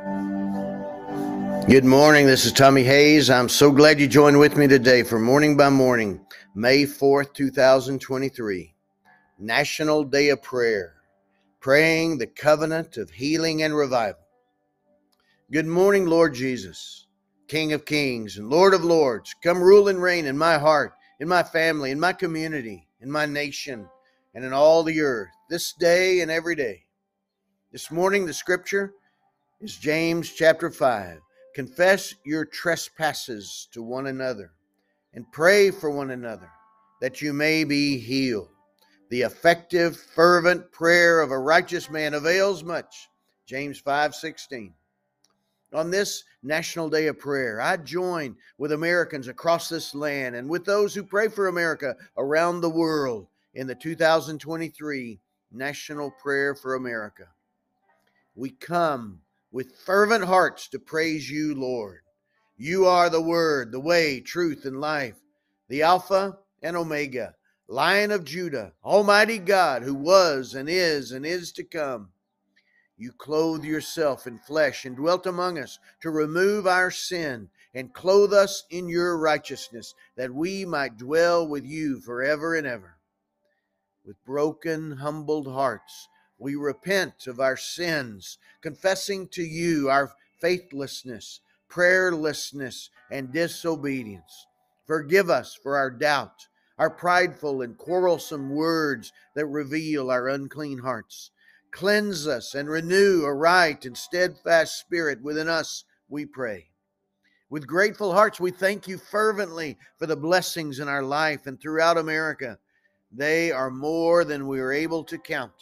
Good 0.00 1.84
morning. 1.84 2.26
This 2.26 2.46
is 2.46 2.52
Tommy 2.52 2.82
Hays. 2.82 3.28
I'm 3.28 3.50
so 3.50 3.70
glad 3.70 4.00
you 4.00 4.08
joined 4.08 4.38
with 4.38 4.56
me 4.56 4.66
today 4.66 5.02
for 5.02 5.18
Morning 5.18 5.58
by 5.58 5.68
Morning, 5.68 6.24
May 6.54 6.84
4th, 6.84 7.34
2023, 7.34 8.74
National 9.38 10.04
Day 10.04 10.30
of 10.30 10.42
Prayer, 10.42 10.94
praying 11.60 12.16
the 12.16 12.26
covenant 12.26 12.96
of 12.96 13.10
healing 13.10 13.62
and 13.62 13.76
revival. 13.76 14.22
Good 15.52 15.66
morning, 15.66 16.06
Lord 16.06 16.32
Jesus, 16.32 17.06
King 17.46 17.74
of 17.74 17.84
Kings 17.84 18.38
and 18.38 18.48
Lord 18.48 18.72
of 18.72 18.82
Lords. 18.82 19.34
Come 19.42 19.62
rule 19.62 19.88
and 19.88 20.00
reign 20.00 20.24
in 20.24 20.38
my 20.38 20.56
heart, 20.56 20.94
in 21.20 21.28
my 21.28 21.42
family, 21.42 21.90
in 21.90 22.00
my 22.00 22.14
community, 22.14 22.88
in 23.02 23.10
my 23.10 23.26
nation, 23.26 23.86
and 24.34 24.46
in 24.46 24.54
all 24.54 24.82
the 24.82 25.02
earth, 25.02 25.28
this 25.50 25.74
day 25.74 26.20
and 26.20 26.30
every 26.30 26.54
day. 26.54 26.84
This 27.70 27.90
morning, 27.90 28.24
the 28.24 28.32
scripture 28.32 28.94
is 29.60 29.76
James 29.76 30.30
chapter 30.30 30.70
5. 30.70 31.20
Confess 31.54 32.14
your 32.24 32.46
trespasses 32.46 33.68
to 33.72 33.82
one 33.82 34.06
another 34.06 34.52
and 35.12 35.30
pray 35.32 35.70
for 35.70 35.90
one 35.90 36.12
another 36.12 36.48
that 37.02 37.20
you 37.20 37.34
may 37.34 37.64
be 37.64 37.98
healed. 37.98 38.48
The 39.10 39.22
effective, 39.22 39.98
fervent 39.98 40.72
prayer 40.72 41.20
of 41.20 41.30
a 41.30 41.38
righteous 41.38 41.90
man 41.90 42.14
avails 42.14 42.64
much. 42.64 43.10
James 43.44 43.78
5:16. 43.78 44.72
On 45.74 45.90
this 45.90 46.24
National 46.42 46.88
Day 46.88 47.08
of 47.08 47.18
Prayer, 47.18 47.60
I 47.60 47.76
join 47.76 48.36
with 48.56 48.72
Americans 48.72 49.28
across 49.28 49.68
this 49.68 49.94
land 49.94 50.36
and 50.36 50.48
with 50.48 50.64
those 50.64 50.94
who 50.94 51.04
pray 51.04 51.28
for 51.28 51.48
America 51.48 51.96
around 52.16 52.60
the 52.60 52.70
world 52.70 53.28
in 53.52 53.66
the 53.66 53.74
2023 53.74 55.20
National 55.52 56.10
Prayer 56.10 56.54
for 56.54 56.76
America. 56.76 57.28
We 58.34 58.50
come 58.50 59.20
with 59.52 59.76
fervent 59.76 60.24
hearts 60.24 60.68
to 60.68 60.78
praise 60.78 61.30
you, 61.30 61.54
Lord. 61.54 62.00
You 62.56 62.86
are 62.86 63.10
the 63.10 63.22
Word, 63.22 63.72
the 63.72 63.80
way, 63.80 64.20
truth, 64.20 64.64
and 64.64 64.80
life, 64.80 65.16
the 65.68 65.82
Alpha 65.82 66.38
and 66.62 66.76
Omega, 66.76 67.34
Lion 67.68 68.10
of 68.10 68.24
Judah, 68.24 68.72
Almighty 68.84 69.38
God, 69.38 69.82
who 69.82 69.94
was 69.94 70.54
and 70.54 70.68
is 70.68 71.12
and 71.12 71.24
is 71.24 71.52
to 71.52 71.64
come. 71.64 72.10
You 72.96 73.12
clothe 73.12 73.64
yourself 73.64 74.26
in 74.26 74.38
flesh 74.38 74.84
and 74.84 74.94
dwelt 74.94 75.26
among 75.26 75.58
us 75.58 75.78
to 76.02 76.10
remove 76.10 76.66
our 76.66 76.90
sin 76.90 77.48
and 77.72 77.94
clothe 77.94 78.34
us 78.34 78.64
in 78.70 78.88
your 78.88 79.16
righteousness, 79.16 79.94
that 80.16 80.34
we 80.34 80.66
might 80.66 80.98
dwell 80.98 81.48
with 81.48 81.64
you 81.64 82.00
forever 82.00 82.54
and 82.54 82.66
ever. 82.66 82.96
With 84.04 84.22
broken, 84.26 84.92
humbled 84.92 85.46
hearts, 85.46 86.08
we 86.40 86.56
repent 86.56 87.26
of 87.26 87.38
our 87.38 87.56
sins, 87.56 88.38
confessing 88.62 89.28
to 89.28 89.42
you 89.42 89.90
our 89.90 90.12
faithlessness, 90.40 91.40
prayerlessness, 91.70 92.88
and 93.10 93.32
disobedience. 93.32 94.46
Forgive 94.86 95.30
us 95.30 95.54
for 95.54 95.76
our 95.76 95.90
doubt, 95.90 96.48
our 96.78 96.90
prideful 96.90 97.62
and 97.62 97.76
quarrelsome 97.76 98.50
words 98.50 99.12
that 99.34 99.46
reveal 99.46 100.10
our 100.10 100.28
unclean 100.28 100.78
hearts. 100.78 101.30
Cleanse 101.70 102.26
us 102.26 102.54
and 102.54 102.68
renew 102.68 103.22
a 103.24 103.32
right 103.32 103.84
and 103.84 103.96
steadfast 103.96 104.80
spirit 104.80 105.22
within 105.22 105.48
us, 105.48 105.84
we 106.08 106.26
pray. 106.26 106.70
With 107.50 107.66
grateful 107.66 108.12
hearts, 108.12 108.40
we 108.40 108.50
thank 108.50 108.88
you 108.88 108.96
fervently 108.96 109.76
for 109.98 110.06
the 110.06 110.16
blessings 110.16 110.80
in 110.80 110.88
our 110.88 111.02
life 111.02 111.46
and 111.46 111.60
throughout 111.60 111.98
America. 111.98 112.58
They 113.12 113.52
are 113.52 113.70
more 113.70 114.24
than 114.24 114.46
we 114.46 114.60
are 114.60 114.72
able 114.72 115.04
to 115.04 115.18
count. 115.18 115.52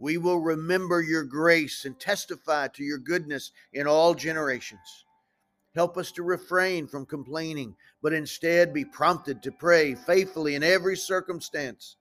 We 0.00 0.16
will 0.16 0.40
remember 0.40 1.02
your 1.02 1.24
grace 1.24 1.84
and 1.84 2.00
testify 2.00 2.68
to 2.68 2.82
your 2.82 2.96
goodness 2.96 3.52
in 3.74 3.86
all 3.86 4.14
generations. 4.14 5.04
Help 5.74 5.98
us 5.98 6.10
to 6.12 6.22
refrain 6.22 6.86
from 6.86 7.04
complaining, 7.04 7.76
but 8.02 8.14
instead 8.14 8.72
be 8.72 8.84
prompted 8.84 9.42
to 9.42 9.52
pray 9.52 9.94
faithfully 9.94 10.54
in 10.54 10.62
every 10.62 10.96
circumstance. 10.96 11.96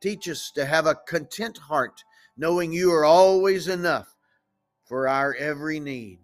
Teach 0.00 0.28
us 0.28 0.52
to 0.52 0.64
have 0.64 0.86
a 0.86 0.94
content 0.94 1.58
heart, 1.58 2.04
knowing 2.36 2.72
you 2.72 2.92
are 2.92 3.04
always 3.04 3.66
enough 3.66 4.14
for 4.84 5.08
our 5.08 5.34
every 5.34 5.80
need. 5.80 6.20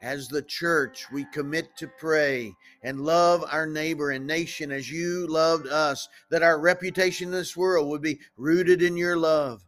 As 0.00 0.28
the 0.28 0.42
church, 0.42 1.06
we 1.12 1.24
commit 1.32 1.76
to 1.78 1.88
pray 1.98 2.54
and 2.84 3.00
love 3.00 3.44
our 3.50 3.66
neighbor 3.66 4.12
and 4.12 4.26
nation 4.26 4.70
as 4.70 4.90
you 4.90 5.26
loved 5.26 5.66
us, 5.66 6.08
that 6.30 6.42
our 6.42 6.60
reputation 6.60 7.28
in 7.28 7.32
this 7.32 7.56
world 7.56 7.88
would 7.88 8.02
be 8.02 8.20
rooted 8.36 8.80
in 8.80 8.96
your 8.96 9.16
love. 9.16 9.64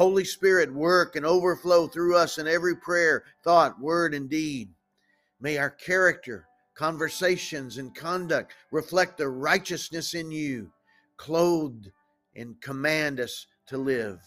Holy 0.00 0.24
Spirit, 0.24 0.72
work 0.72 1.14
and 1.14 1.26
overflow 1.26 1.86
through 1.86 2.16
us 2.16 2.38
in 2.38 2.48
every 2.48 2.74
prayer, 2.74 3.22
thought, 3.44 3.78
word, 3.78 4.14
and 4.14 4.30
deed. 4.30 4.70
May 5.42 5.58
our 5.58 5.68
character, 5.68 6.46
conversations, 6.74 7.76
and 7.76 7.94
conduct 7.94 8.54
reflect 8.70 9.18
the 9.18 9.28
righteousness 9.28 10.14
in 10.14 10.30
you, 10.30 10.72
clothed 11.18 11.90
and 12.34 12.58
command 12.62 13.20
us 13.20 13.46
to 13.66 13.76
live. 13.76 14.18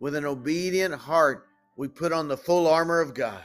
With 0.00 0.16
an 0.16 0.24
obedient 0.24 0.94
heart, 0.96 1.46
we 1.76 1.86
put 1.86 2.12
on 2.12 2.26
the 2.26 2.36
full 2.36 2.66
armor 2.66 3.00
of 3.00 3.14
God. 3.14 3.44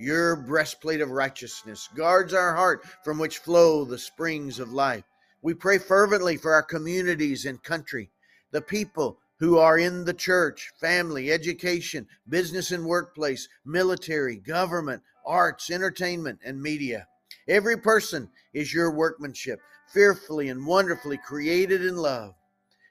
Your 0.00 0.34
breastplate 0.34 1.00
of 1.00 1.12
righteousness 1.12 1.88
guards 1.94 2.34
our 2.34 2.56
heart 2.56 2.84
from 3.04 3.20
which 3.20 3.38
flow 3.38 3.84
the 3.84 3.98
springs 3.98 4.58
of 4.58 4.72
life. 4.72 5.04
We 5.42 5.54
pray 5.54 5.78
fervently 5.78 6.38
for 6.38 6.52
our 6.54 6.64
communities 6.64 7.46
and 7.46 7.62
country, 7.62 8.10
the 8.50 8.62
people 8.62 9.20
who 9.38 9.58
are 9.58 9.78
in 9.78 10.04
the 10.04 10.14
church, 10.14 10.72
family, 10.80 11.30
education, 11.30 12.06
business 12.28 12.70
and 12.70 12.84
workplace, 12.84 13.48
military, 13.64 14.36
government, 14.36 15.02
arts, 15.26 15.70
entertainment, 15.70 16.38
and 16.44 16.60
media. 16.60 17.06
Every 17.48 17.76
person 17.76 18.28
is 18.54 18.72
your 18.72 18.90
workmanship, 18.90 19.60
fearfully 19.92 20.48
and 20.48 20.66
wonderfully 20.66 21.18
created 21.18 21.84
in 21.84 21.96
love. 21.96 22.34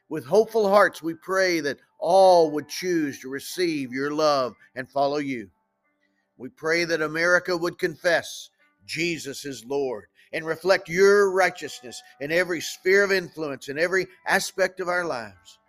With 0.08 0.26
hopeful 0.26 0.70
hearts, 0.70 1.02
we 1.02 1.16
pray 1.16 1.62
that 1.62 1.80
all 2.00 2.52
would 2.52 2.70
choose 2.70 3.20
to 3.22 3.30
receive 3.30 3.92
your 3.92 4.12
love 4.12 4.54
and 4.76 4.90
follow 4.90 5.18
you. 5.18 5.50
We 6.38 6.50
pray 6.50 6.86
that 6.86 7.02
America 7.02 7.58
would 7.58 7.80
confess 7.80 8.50
Jesus 8.86 9.46
is 9.46 9.66
Lord 9.66 10.06
and 10.32 10.46
reflect 10.46 10.90
your 10.90 11.32
righteousness 11.32 12.02
in 12.20 12.32
every 12.32 12.62
sphere 12.62 13.04
of 13.04 13.12
influence, 13.12 13.70
in 13.70 13.80
every 13.80 14.08
aspect 14.28 14.80
of 14.80 14.90
our 14.90 15.06
lives. 15.06 15.60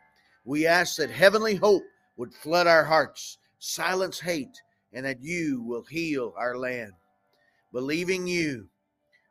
We 0.46 0.66
ask 0.66 0.96
that 0.96 1.10
heavenly 1.10 1.56
hope 1.56 1.82
would 2.16 2.32
flood 2.32 2.66
our 2.68 2.84
hearts, 2.84 3.38
silence 3.58 4.20
hate, 4.20 4.62
and 4.92 5.04
that 5.04 5.20
you 5.20 5.60
will 5.60 5.82
heal 5.82 6.32
our 6.38 6.56
land. 6.56 6.92
Believing 7.72 8.28
you, 8.28 8.68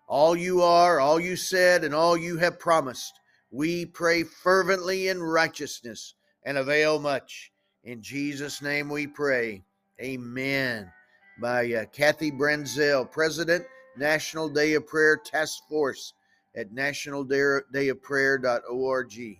all 0.09 0.35
you 0.35 0.61
are, 0.61 0.99
all 0.99 1.17
you 1.17 1.37
said, 1.37 1.85
and 1.85 1.95
all 1.95 2.17
you 2.17 2.35
have 2.37 2.59
promised, 2.59 3.13
we 3.49 3.85
pray 3.85 4.23
fervently 4.23 5.07
in 5.07 5.23
righteousness 5.23 6.15
and 6.43 6.57
avail 6.57 6.99
much. 6.99 7.53
In 7.85 8.01
Jesus' 8.01 8.61
name 8.61 8.89
we 8.89 9.07
pray. 9.07 9.63
Amen. 10.01 10.91
By 11.39 11.71
uh, 11.73 11.85
Kathy 11.93 12.29
Branzell, 12.29 13.09
President, 13.09 13.63
National 13.97 14.49
Day 14.49 14.73
of 14.73 14.85
Prayer 14.85 15.15
Task 15.15 15.59
Force 15.69 16.13
at 16.57 16.73
nationaldayofprayer.org. 16.73 19.37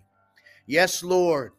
Yes, 0.66 1.04
Lord 1.04 1.52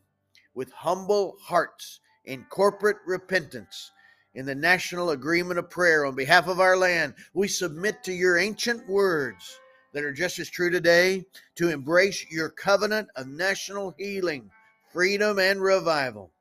with 0.58 0.72
humble 0.72 1.38
hearts 1.40 2.00
in 2.26 2.44
corporate 2.50 2.98
repentance. 3.06 3.92
In 4.34 4.44
the 4.48 4.56
national 4.56 5.12
agreement 5.12 5.60
of 5.60 5.70
prayer 5.70 6.04
on 6.04 6.16
behalf 6.16 6.48
of 6.48 6.60
our 6.60 6.76
land, 6.76 7.14
we 7.36 7.48
submit 7.48 8.04
to 8.04 8.12
your 8.12 8.40
ancient 8.40 8.90
words 8.90 9.60
that 9.94 10.04
are 10.04 10.12
just 10.12 10.40
as 10.40 10.50
true 10.50 10.72
today 10.72 11.24
to 11.58 11.70
embrace 11.70 12.26
your 12.32 12.50
covenant 12.50 13.08
of 13.16 13.28
national 13.28 13.94
healing, 14.00 14.50
freedom, 14.92 15.38
and 15.38 15.62
revival. 15.62 16.32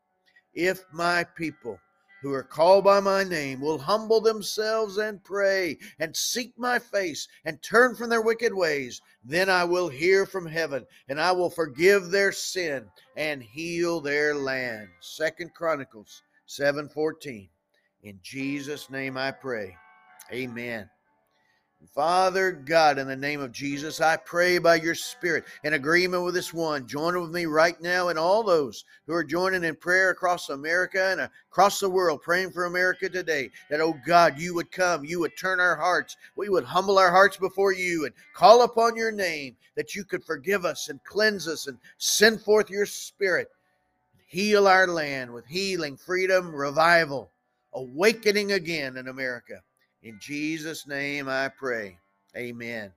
If 0.54 0.82
my 0.94 1.24
people, 1.36 1.78
who 2.22 2.32
are 2.32 2.42
called 2.42 2.84
by 2.84 3.00
my 3.00 3.22
name 3.24 3.60
will 3.60 3.78
humble 3.78 4.20
themselves 4.20 4.96
and 4.96 5.22
pray 5.22 5.78
and 5.98 6.16
seek 6.16 6.52
my 6.58 6.78
face 6.78 7.28
and 7.44 7.62
turn 7.62 7.94
from 7.94 8.08
their 8.10 8.22
wicked 8.22 8.54
ways, 8.54 9.00
then 9.24 9.48
I 9.48 9.64
will 9.64 9.88
hear 9.88 10.26
from 10.26 10.46
heaven 10.46 10.86
and 11.08 11.20
I 11.20 11.32
will 11.32 11.50
forgive 11.50 12.10
their 12.10 12.32
sin 12.32 12.86
and 13.16 13.42
heal 13.42 14.00
their 14.00 14.34
land. 14.34 14.88
Second 15.00 15.54
Chronicles 15.54 16.22
7:14. 16.46 17.48
In 18.02 18.19
Jesus 18.22 18.88
name 18.90 19.16
I 19.16 19.30
pray. 19.30 19.76
Amen. 20.32 20.88
Father 21.96 22.52
God, 22.52 22.99
in 22.99 23.06
the 23.06 23.17
name 23.17 23.40
of 23.40 23.52
Jesus, 23.52 24.02
I 24.02 24.19
pray 24.19 24.58
by 24.58 24.75
your 24.75 24.94
Spirit 24.94 25.44
in 25.64 25.73
agreement 25.73 26.25
with 26.25 26.34
this 26.34 26.52
one. 26.52 26.87
Join 26.87 27.19
with 27.19 27.31
me 27.31 27.46
right 27.46 27.81
now 27.81 28.08
and 28.08 28.19
all 28.19 28.43
those 28.43 28.84
who 29.06 29.14
are 29.14 29.25
joining 29.25 29.64
in 29.64 29.76
prayer 29.76 30.11
across 30.11 30.50
America 30.50 31.08
and 31.12 31.23
across 31.23 31.81
the 31.81 31.88
world, 31.88 32.20
praying 32.20 32.50
for 32.50 32.67
America 32.67 33.08
today. 33.08 33.50
That, 33.70 33.81
oh 33.81 33.94
God, 34.06 34.38
you 34.38 34.55
would 34.55 34.70
come, 34.70 35.06
you 35.06 35.20
would 35.20 35.38
turn 35.38 35.58
our 35.58 35.75
hearts, 35.75 36.19
we 36.37 36.50
would 36.50 36.64
humble 36.64 36.99
our 36.99 37.11
hearts 37.11 37.38
before 37.38 37.73
you 37.73 38.05
and 38.05 38.14
call 38.34 38.64
upon 38.64 38.94
your 38.94 39.11
name, 39.11 39.56
that 39.75 39.94
you 39.94 40.05
could 40.05 40.22
forgive 40.22 40.67
us 40.67 40.90
and 40.90 41.02
cleanse 41.05 41.49
us 41.49 41.67
and 41.67 41.79
send 41.96 42.43
forth 42.43 42.69
your 42.69 42.84
Spirit. 42.84 43.49
Heal 44.26 44.69
our 44.69 44.87
land 44.87 45.32
with 45.32 45.46
healing, 45.46 45.96
freedom, 45.96 46.55
revival 46.55 47.31
awakening 47.72 48.52
again 48.52 48.96
in 48.96 49.08
America. 49.08 49.62
In 50.06 50.20
Jesus' 50.20 50.87
name 50.87 51.29
I 51.29 51.49
pray. 51.49 51.99
Amen. 52.37 52.93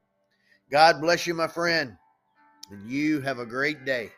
God 0.70 1.02
bless 1.02 1.26
you, 1.26 1.34
my 1.34 1.48
friend, 1.48 1.98
and 2.70 2.88
you 2.88 3.20
have 3.22 3.40
a 3.40 3.48
great 3.48 3.84
day. 3.84 4.12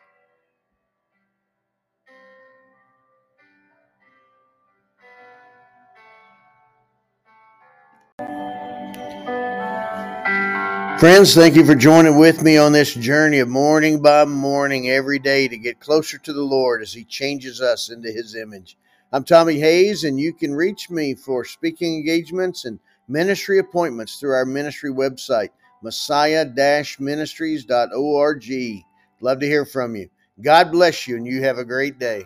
Friends, 10.98 11.34
thank 11.34 11.56
you 11.56 11.64
for 11.64 11.74
joining 11.74 12.18
with 12.18 12.42
me 12.42 12.58
on 12.58 12.72
this 12.72 12.92
journey 12.92 13.38
of 13.38 13.48
morning 13.48 14.02
by 14.02 14.26
morning 14.26 14.90
every 14.90 15.18
day 15.18 15.48
to 15.48 15.56
get 15.56 15.80
closer 15.80 16.18
to 16.18 16.32
the 16.34 16.42
Lord 16.42 16.82
as 16.82 16.92
He 16.92 17.04
changes 17.04 17.62
us 17.62 17.88
into 17.88 18.12
His 18.12 18.34
image. 18.34 18.76
I'm 19.14 19.24
Tommy 19.24 19.58
Hays, 19.58 20.04
and 20.04 20.18
you 20.18 20.32
can 20.32 20.54
reach 20.54 20.88
me 20.88 21.14
for 21.14 21.44
speaking 21.44 21.96
engagements 21.96 22.64
and 22.64 22.78
ministry 23.08 23.58
appointments 23.58 24.16
through 24.18 24.32
our 24.32 24.46
ministry 24.46 24.90
website, 24.90 25.50
messiah 25.82 26.46
ministries.org. 26.98 28.44
Love 29.20 29.38
to 29.38 29.46
hear 29.46 29.66
from 29.66 29.96
you. 29.96 30.08
God 30.40 30.72
bless 30.72 31.06
you, 31.06 31.16
and 31.16 31.26
you 31.26 31.42
have 31.42 31.58
a 31.58 31.64
great 31.64 31.98
day. 31.98 32.24